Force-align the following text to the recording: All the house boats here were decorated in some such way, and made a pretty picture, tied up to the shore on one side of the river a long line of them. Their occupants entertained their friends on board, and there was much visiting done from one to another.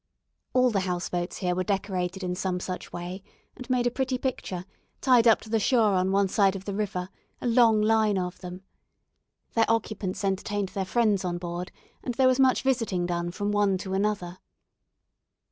All 0.55 0.71
the 0.71 0.79
house 0.79 1.09
boats 1.09 1.37
here 1.37 1.53
were 1.53 1.63
decorated 1.63 2.23
in 2.23 2.33
some 2.33 2.59
such 2.59 2.91
way, 2.91 3.21
and 3.55 3.69
made 3.69 3.85
a 3.85 3.91
pretty 3.91 4.17
picture, 4.17 4.65
tied 4.99 5.27
up 5.27 5.41
to 5.41 5.49
the 5.51 5.59
shore 5.59 5.93
on 5.93 6.11
one 6.11 6.27
side 6.27 6.55
of 6.55 6.65
the 6.65 6.73
river 6.73 7.09
a 7.39 7.45
long 7.45 7.83
line 7.83 8.17
of 8.17 8.39
them. 8.39 8.63
Their 9.53 9.69
occupants 9.69 10.23
entertained 10.23 10.69
their 10.69 10.85
friends 10.85 11.23
on 11.23 11.37
board, 11.37 11.71
and 12.03 12.15
there 12.15 12.25
was 12.27 12.39
much 12.39 12.63
visiting 12.63 13.05
done 13.05 13.29
from 13.29 13.51
one 13.51 13.77
to 13.77 13.93
another. 13.93 14.39